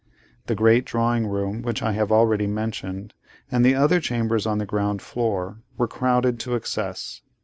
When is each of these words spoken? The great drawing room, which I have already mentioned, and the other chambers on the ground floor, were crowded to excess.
The 0.47 0.55
great 0.55 0.83
drawing 0.83 1.27
room, 1.27 1.61
which 1.61 1.83
I 1.83 1.91
have 1.91 2.11
already 2.11 2.47
mentioned, 2.47 3.13
and 3.51 3.63
the 3.63 3.75
other 3.75 3.99
chambers 3.99 4.47
on 4.47 4.57
the 4.57 4.65
ground 4.65 4.99
floor, 5.03 5.57
were 5.77 5.87
crowded 5.87 6.39
to 6.39 6.55
excess. 6.55 7.21